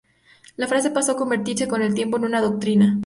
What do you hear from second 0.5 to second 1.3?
La frase pasó a